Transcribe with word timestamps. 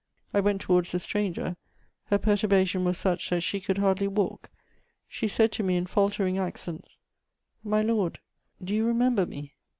I 0.33 0.39
went 0.39 0.61
towards 0.61 0.91
the 0.93 0.97
stranger; 0.99 1.57
her 2.05 2.17
perturbation 2.17 2.83
was 2.83 2.97
such 2.97 3.29
that 3.29 3.41
she 3.41 3.59
could 3.61 3.77
hardly 3.77 4.07
walk. 4.07 4.49
She 5.07 5.27
said 5.27 5.51
to 5.51 5.63
me, 5.63 5.77
in 5.77 5.85
faltering 5.85 6.39
accents: 6.39 6.97
"My 7.63 7.83
lord, 7.83 8.17
do 8.63 8.73
you 8.73 8.83
remember 8.87 9.27
me?" 9.27 9.53